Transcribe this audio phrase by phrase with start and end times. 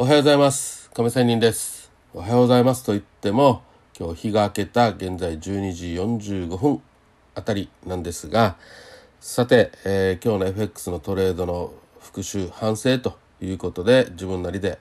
[0.00, 0.88] おはようございます。
[0.94, 1.90] 亀仙人です。
[2.14, 3.62] おはようございますと言っても
[3.98, 6.80] 今日日が明けた現在12時45分
[7.34, 8.56] あたりなんですが
[9.18, 14.78] さて、えー、今日の FX のトレードの復習反省ということで自分なりで、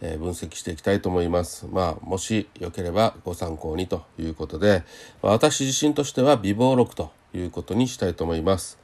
[0.00, 1.68] えー、分析していきたいと思います。
[1.70, 4.82] まあもしよければご参考にということで
[5.22, 8.76] 私自身としては微暴録ということにしたいと思います。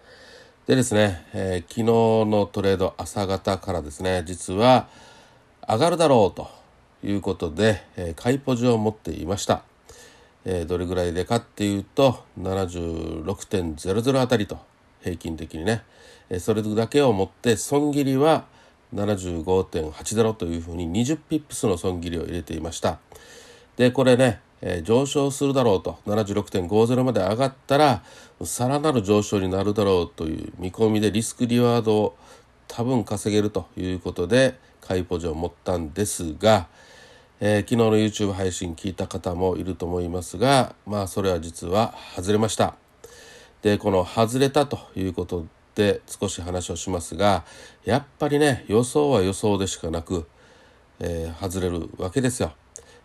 [0.68, 1.82] でですね、えー、昨日
[2.30, 4.86] のトレード朝方からですね実は
[5.68, 6.48] 上がるだろうと
[7.02, 9.62] いうことで、えー、買いポジを持っていました、
[10.44, 14.58] えー、どれぐらいでかっていうと76.00あたりと
[15.02, 15.82] 平均的にね、
[16.28, 18.44] えー、それだけを持って損切りは
[18.94, 22.98] 75.80というふうに20ピップスの損切りを入れていました。
[23.76, 28.02] でこれね、えー、上昇するだろうと76.50まで上がったら
[28.44, 32.16] さらなる上昇になるだろうという見込みでリスクリワードを
[32.68, 36.68] 多分稼げるということで買いポジを持ったんですが、
[37.40, 42.76] えー、昨日の YouTube 配信聞いた方もいると思いますがまあそれは実は外れました。
[43.62, 47.44] でこの外れたということで少し話をしますが
[47.84, 50.26] やっぱりね予想は予想でしかなく、
[51.00, 52.52] えー、外れるわけですよ。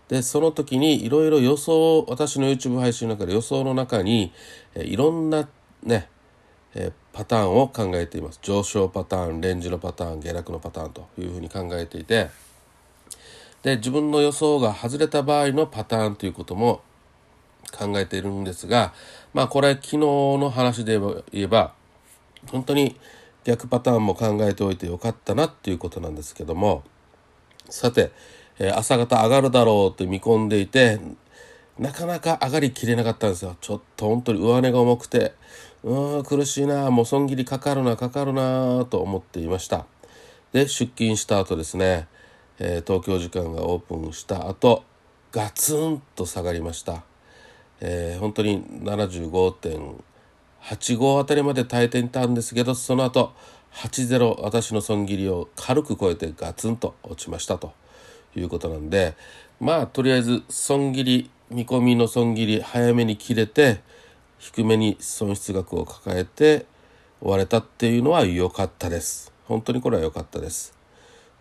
[0.10, 4.34] でその時にいろいろ予想私の YouTube 配信の中で予想の中に、
[4.76, 5.48] えー、いろんな
[5.84, 6.10] ね
[6.76, 8.40] えパターンを考えています。
[8.42, 12.30] 上昇パターンレンジのパターン下落のパターンというふうに考えていて
[13.64, 16.82] で自分の予想が外れた場合のパターンということも
[17.72, 18.94] 考えているんですが
[19.34, 21.74] まあこれ昨日の話で言えば
[22.48, 22.98] 本当に
[23.44, 26.84] 逆パターンも考えておいてよかったなっていうことなんですけども
[27.70, 28.12] さて、
[28.58, 31.00] え朝方上がるだろうと見込んでいて
[31.78, 33.56] なかなか上がりきれなかったんですよ。
[33.62, 35.34] ちょっと本当に上値が重くて
[35.84, 39.86] うん苦しいなもう損切りかかるなかかるなと思っていました。
[40.52, 42.08] で出勤した後ですね、
[42.58, 44.84] えー、東京時間がオープンした後
[45.32, 47.04] ガツンと下がりました、
[47.82, 53.32] えー、本当に75.85あたりまで耐えていたんですけどその後
[53.74, 57.74] 80私の損切りを軽く超えてガツンと落ちましたと
[58.36, 59.16] いうことなんで
[59.60, 63.82] まあとりあえず損切り見込みの損切り早めに切れて
[64.40, 66.66] 低めに損失額を抱えて
[67.22, 69.32] 終われたっていうのは良かったです。
[69.46, 70.74] 本当にこれは良かったです。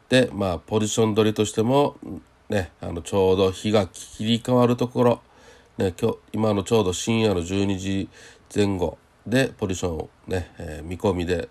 [0.09, 1.97] でまあポジション取りとしても
[2.49, 5.21] ねあのちょうど日が切り替わるところ
[5.77, 8.09] ね今日今のちょうど深夜の12時
[8.55, 11.49] 前後でポジションをね、えー、見込みで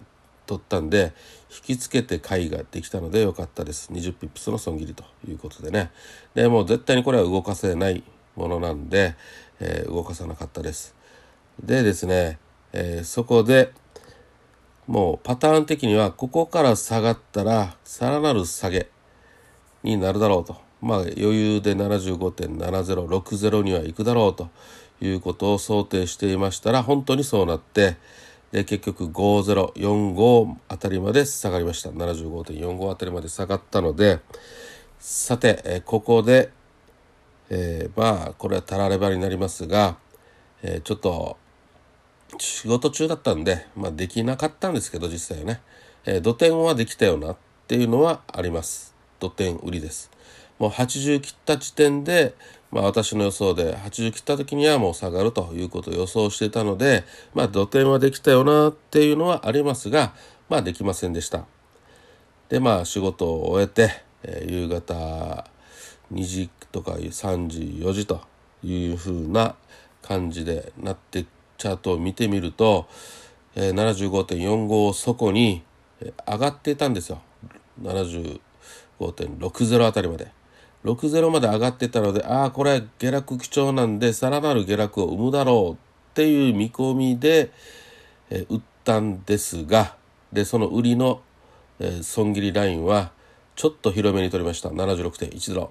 [0.47, 1.13] 取ったんで
[1.51, 3.91] 引きつけて買いができたので良かったです。
[3.93, 5.91] 20ピップスの損切りということでね。
[6.33, 8.03] でもう絶対にこれは動かせない
[8.35, 9.15] ものなんで、
[9.59, 10.96] えー、動かさなかったです。
[11.63, 12.40] でですね、
[12.73, 13.73] えー、そこで
[14.88, 18.88] もうパターン的にはここから下がったらさらなる下げ
[19.84, 20.57] になるだろうと。
[20.81, 24.50] まあ余裕で75.7060には行くだろうと
[25.01, 27.97] いうことを想定していましたら本当にそうなって
[28.51, 31.89] で結局5045あたりまで下がりました。
[31.89, 34.19] 75.45あたりまで下がったので
[35.00, 36.50] さて、えここで、
[37.50, 39.97] えー、まあこれはたらればになりますが、
[40.63, 41.38] えー、ちょっと
[42.39, 45.61] 仕事中だったんで、まあ、できなかったんですけど実際ね、
[46.05, 48.95] えー、土点はできたよなっていうのはあります。
[49.19, 50.11] 土点売りです。
[50.59, 52.35] もう80切った時点で、
[52.71, 60.13] まあ、私の予想で80切った時にはもう下がるということを予想してたので、まあ、土点はできたよなっていうのはありますが、
[60.49, 61.45] まあ、できませんでした。
[62.49, 63.91] でまあ仕事を終えて、
[64.23, 65.45] えー、夕方
[66.13, 68.21] 2時とか3時4時と
[68.63, 69.55] いうふうな
[70.01, 71.25] 感じでなって
[71.57, 72.88] チャートを見てみると、
[73.56, 75.63] えー、75.45そこに
[76.28, 77.22] 上がっていたんですよ。
[77.81, 80.31] 75.60あたりまで。
[80.85, 87.51] 60まで上がってたのでああこれ下落基調なんでさらなる下落を生むだろうっていう見込みで、
[88.29, 89.95] えー、売ったんですが
[90.31, 91.22] でその売りの、
[91.79, 93.12] えー、損切りラインは
[93.56, 94.69] ちょっと広めに取りました。
[94.69, 95.69] 76.10、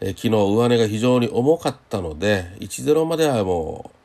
[0.00, 3.99] えー、昨日上値が非常に重かったので10まではもう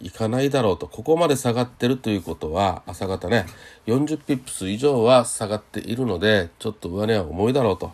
[0.00, 3.46] いかないだろうとここまで下がってるということは朝方ね。
[3.86, 7.92] 40ピップス以上は下がっているのでちょっと上値は重いだろうと。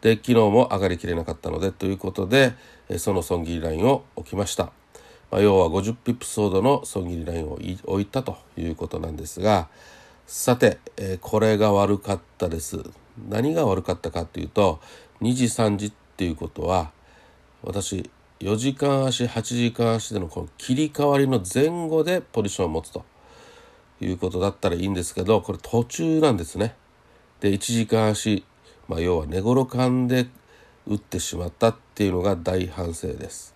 [0.00, 2.54] で昨日も上がりきれなかったのでということで
[2.98, 4.70] その損切りラインを置きました、
[5.32, 9.68] まあ、要は50ピップスほどの損切りラインを置いたということなんですが
[10.26, 12.84] さて、えこれが悪かったです。
[13.30, 14.78] 何が悪かったかっていうと
[15.22, 16.90] 2時3時っていうことは
[17.62, 18.10] 私
[18.40, 23.04] 4時間足8時間足でのこの切り替わりの前後でポジションを持つと
[24.00, 26.74] いうことだったらいいんですけどこれ途中なんですね。
[27.40, 28.44] で1時間足
[28.88, 30.26] まあ、要は寝頃感で
[30.86, 33.54] 打ってしまったっていうのが大反省です。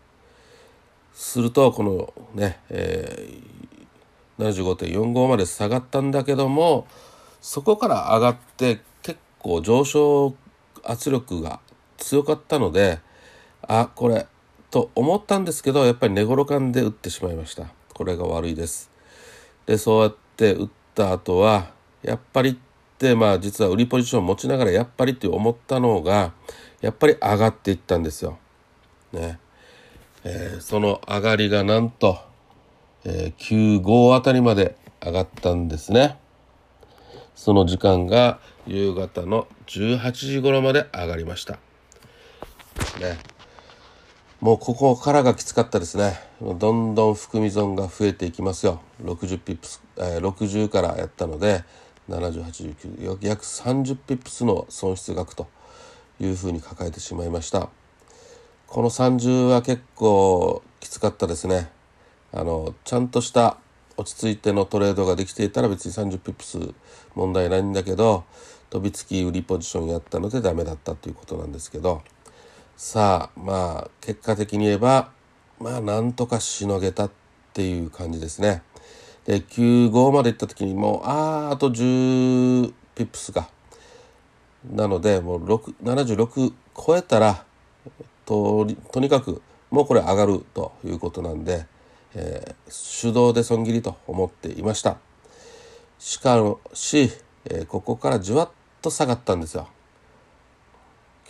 [1.14, 6.86] するとこのね、えー、75.45まで下がったんだけども
[7.40, 10.34] そこから上がって結構上昇
[10.84, 11.60] 圧力が
[11.98, 12.98] 強かったので
[13.62, 14.26] あこれ
[14.72, 17.66] と思ったんですけどやっぱり寝頃感で打ってしまいました。
[17.92, 18.90] これが悪いです。
[19.66, 21.72] でそうやって打った後は
[22.02, 22.56] やっぱりっ
[22.98, 26.32] てまあ実は売りポジションを持ちながらやっぱりって思ったのが
[26.80, 28.38] やっぱり上がっていったんですよ。
[29.12, 29.38] ね。
[30.24, 32.18] えー、その上がりがなんと、
[33.04, 36.16] えー、95あたりまで上がったんですね。
[37.34, 41.58] その時間が夕方の18時頃まで上がりました。
[42.98, 43.31] ね。
[44.42, 46.18] もうここからがきつかったですね。
[46.40, 48.80] どんどん含み損が増えていきますよ。
[49.04, 51.62] 60ピップス、えー、60からやったので
[52.08, 55.46] 7089約30ピップスの損失額と
[56.18, 57.68] いうふうに抱えてしまいました。
[58.66, 61.70] この30は結構きつかったですね。
[62.32, 63.58] あのちゃんとした
[63.96, 66.58] 落ち着いてのトレードができていたら別に30ピップス
[67.14, 68.24] 問題ないんだけど
[68.70, 72.02] 飛びつき売りポジションやったのでダメだったということなんですけど。
[72.84, 75.12] さあまあ結果的に言えば
[75.60, 77.10] まあなんとかしのげたっ
[77.54, 78.64] ていう感じですね。
[79.24, 83.48] で95までいった時にもうああと10ピップスか。
[84.68, 87.44] なのでもう76超えたら
[88.26, 89.40] ととにかく
[89.70, 91.66] もうこれ上がるということなんで、
[92.16, 94.96] えー、手動で損切りと思っていました。
[96.00, 96.36] しか
[96.74, 97.12] し、
[97.44, 98.50] えー、ここからじわっ
[98.82, 99.68] と下がったんですよ。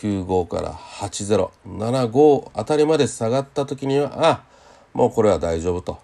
[0.02, 4.44] 95から8075あたりまで下がった時にはあ
[4.92, 5.98] もうこれは大丈夫と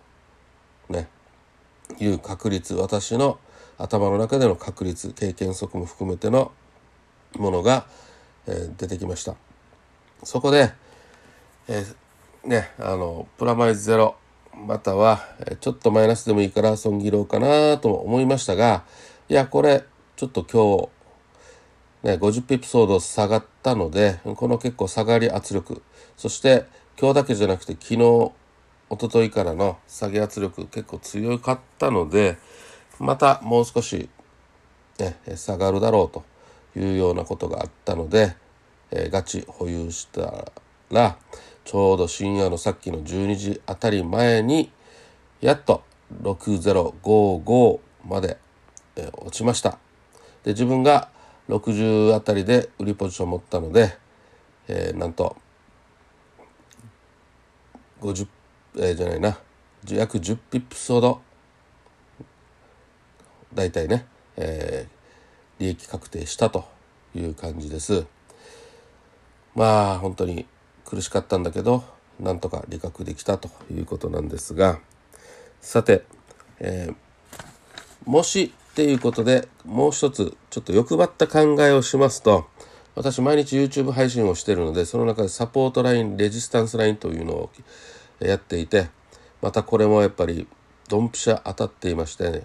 [0.88, 1.08] ね
[1.98, 3.38] いう確率私の
[3.78, 6.52] 頭の中での確率経験則も含めての
[7.36, 7.86] ものが、
[8.46, 9.36] えー、出てきました。
[10.24, 10.72] そこで、
[11.68, 14.16] えー、ね、あの、プラマイゼロ、
[14.66, 15.20] または、
[15.60, 18.84] ちょっとマイナスでもいいから損切ろうかなと思いましたが、
[19.28, 19.84] いや、これ、
[20.16, 20.97] ちょっと今日、
[22.02, 25.82] ね、50ピプソード下がったので、この結構下がり圧力、
[26.16, 26.66] そして
[26.98, 28.32] 今日だけじゃなくて昨日、
[28.90, 32.38] 一昨日からの下げ圧力結構強かったので、
[32.98, 34.08] またもう少し、
[34.98, 36.24] ね、下がるだろうと
[36.78, 38.36] いうようなことがあったので、
[38.90, 40.52] えー、ガチ保有した
[40.90, 41.16] ら
[41.64, 44.72] ちょうど深夜のさっきの12時あたり前に
[45.40, 45.82] やっと
[46.22, 48.38] 6055まで、
[48.96, 49.78] えー、落ちました。
[50.44, 51.10] で自分が
[51.48, 53.96] 60あたりで売りポジション持ったので、
[54.68, 55.36] えー、なんと
[58.00, 58.28] 50、
[58.76, 59.38] えー、じゃないな。
[59.88, 61.20] 約10ピップスほど。
[63.54, 64.06] 大体ね、
[64.36, 66.68] えー、利益確定したと
[67.14, 68.06] いう感じです。
[69.54, 70.46] まあ本当に
[70.84, 71.82] 苦しかったんだけど
[72.20, 74.78] なんとか理覚できたということなんですが。
[75.60, 76.04] さて、
[76.60, 82.46] えー、もしていうことでもう一つちょっと欲張った考えをしますと
[82.94, 87.50] 私毎日 YouTube 配信をしているのでその中でサポートラインレジスタンスラインというのを
[88.20, 88.88] やっていて
[89.42, 90.46] またこれもやっぱり
[90.88, 92.42] ドンピシャ当たっていましてね、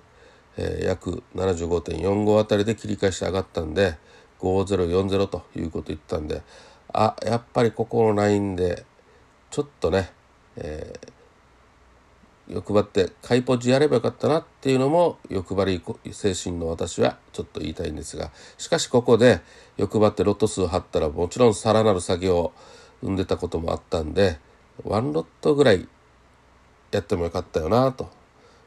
[0.58, 3.96] えー、約75.45あたりで切り返して上がったんで
[4.40, 6.42] 5040ということ言ったんで
[6.94, 8.88] あやっぱりここのラインで
[9.52, 10.12] ちょっとね、
[10.56, 11.10] えー、
[12.48, 15.82] 欲張って買いポジやればよかったなっていうのも欲張り
[16.12, 19.42] 精神の私はちょっと言いたいんですがしかしここで
[19.78, 22.54] 欲張ってロット数を張ったらもちろんさらなる作業を
[23.02, 24.40] 生んでたこともあったんで
[24.84, 25.88] ワンロットぐらい
[26.92, 28.10] やってもよかったよなと、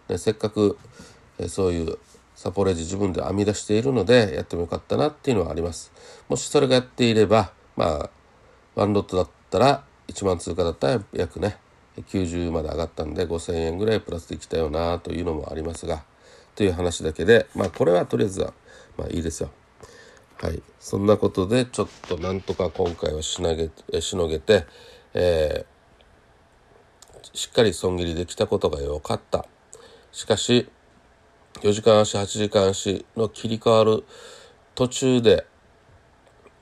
[0.08, 0.78] ね、せっかく、
[1.48, 1.98] そういう
[2.34, 5.92] サポレージ自分で編み出しているのでやってもよかったなっていうのはあります。
[6.28, 8.10] もしそれがやっていればまあ
[8.74, 11.56] ワンロットだったら1万通貨だったら約ね
[12.02, 16.04] 90まで上がったんで5,000円ぐらいプラスできたよなというのもありますが
[16.54, 18.52] という話だけでまあこれはとりあえずは
[18.96, 19.50] まあいいですよ。
[20.38, 24.66] はい、そんなことでちょっとなんとか今回はしのげしのげて、
[25.14, 29.46] えー、しっかり損切りできたことが良かった。
[30.12, 30.68] しかし
[31.62, 34.04] 4時間足8時間足の切り替わる
[34.74, 35.46] 途中で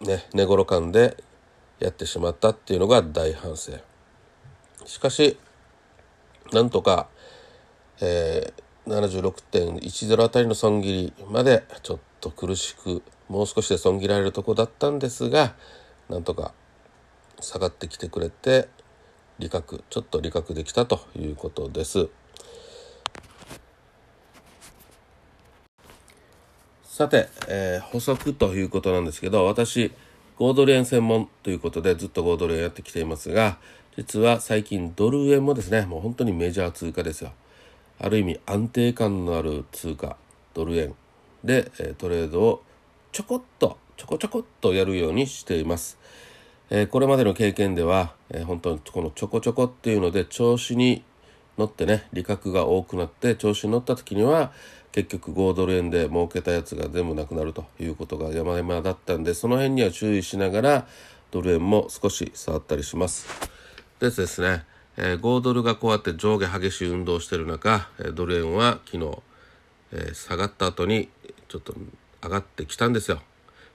[0.01, 1.17] ね寝頃感で
[1.81, 3.73] やってしまったっていうのが大反省
[4.85, 5.39] しかし
[6.53, 7.09] なんとか、
[8.01, 15.55] えー、76.10あたりの損切りまでちょっと苦しくもう少しで損切られるとこだったんですが
[16.09, 16.53] なんとか
[17.41, 18.69] 下がってきてくれて
[19.39, 22.09] 利確ちょっと利確できたということです。
[26.85, 29.91] さて、えー、補足ということなんですけど私
[30.39, 33.59] 5ドル円専門ということでずっと5ドル円やってきていますが
[33.97, 37.33] 実は最近ドル円もですねもう本当にメジャー通貨ですよ。
[38.01, 40.17] ある意味安定感のある通貨
[40.53, 40.95] ドル円
[41.45, 42.63] でトレードを
[43.13, 45.97] ちょこっとちょこちょこっとやるようにしています、
[46.71, 51.05] え、これまでの経験では、え、本当にこのちょこちょこっていうので調子に
[51.57, 54.53] 乗ってね利確が多くなって調子に乗った時には
[54.91, 60.87] 結局5ドル円で儲けたやつが全部なくなるということが山々だったんでその辺には注意しながら
[61.31, 63.54] ドル円も少し触ったりします。
[64.01, 64.65] でですね、
[64.97, 69.19] えー、5ドルがこうやって上下激しい運動してる中ドル円は昨日、
[69.93, 71.09] えー、下がった後に
[71.49, 71.75] ちょっと
[72.23, 73.21] 上がってきたんですよ。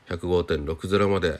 [0.10, 1.40] 105.60まで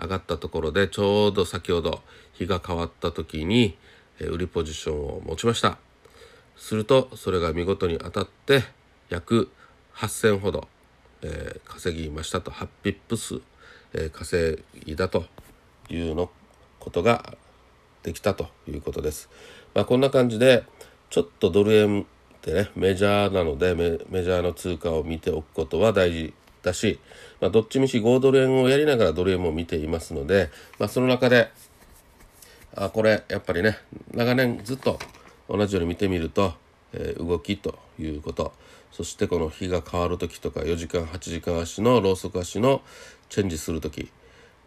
[0.00, 2.02] 上がったところでちょうど先ほど
[2.34, 3.76] 日が変わった時に
[4.20, 5.78] 売りポジションを持ちました。
[6.56, 8.64] するとそれが見事に当たって
[9.08, 9.50] 約
[9.94, 10.68] 8000ほど、
[11.22, 12.50] えー、稼ぎましたと。
[12.50, 13.40] 8ピップ数、
[13.94, 15.24] えー、稼いだと
[15.88, 16.30] いうの
[16.78, 17.36] ことが
[18.08, 19.28] できたということです。
[19.74, 20.64] まあ、こんな感じで
[21.10, 22.04] ちょっとドル円っ
[22.40, 26.98] てねメジャーなのでメジャーの通貨を見ておくことは大事だし、
[27.40, 31.50] まあ、どっちみち5ドル円をやりながらドル円も見ていますので、まあ、その中で
[32.74, 33.78] あこれやっぱりね
[34.12, 34.98] 長年ずっと
[35.48, 36.54] 同じように見てみると
[36.92, 38.52] えー、動きということ
[38.92, 42.82] そしてこの日が変わる時とか4時間8時間足のローソク足の
[43.28, 44.10] チェンジする時、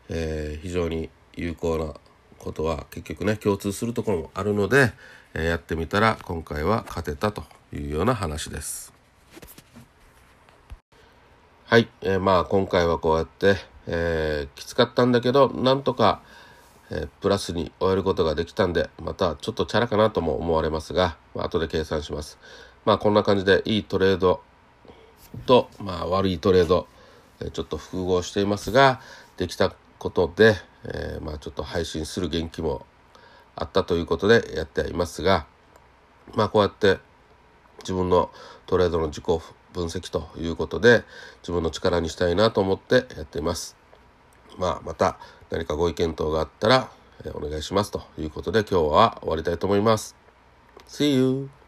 [0.10, 1.94] えー、非常に有効な
[2.42, 4.92] ことは結局ね共通するところもあるので、
[5.34, 7.44] えー、やってみたら今回は勝てたと
[7.74, 8.94] いうような話です。
[11.66, 13.56] はい、えー、まあ今回はこうやって、
[13.88, 16.22] えー、きつかったんだけどなんとか
[16.94, 22.38] えー、プラスに終えることができたんで、またちょっとチャラかなとも思われますが、まあ、後で計算します。
[22.84, 24.42] まあこんな感じでいいトレード
[25.46, 26.88] と、まあ悪いトレード、
[27.40, 29.00] えー、ちょっと複合していますが、
[29.38, 32.88] できたことで、えー、まあちょっと配信する元気も
[33.56, 35.46] あったということでやってはいますが、
[36.34, 36.98] まあこうやって
[37.84, 38.32] 自分の
[38.66, 39.26] トレードの自己
[39.74, 41.04] 分析ということで
[41.44, 43.78] 自分の力にしたいなと思ってやっています。
[44.58, 45.20] まあ、また
[45.52, 46.90] 何かご意見等があったら、
[47.24, 50.16] えお願いしますということで今日は終わりたいと思います。
[50.88, 51.61] See you!